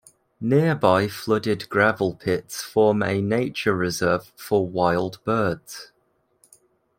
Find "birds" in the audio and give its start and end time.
5.25-5.91